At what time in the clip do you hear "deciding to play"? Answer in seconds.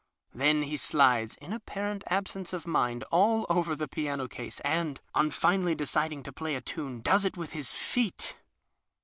5.77-6.55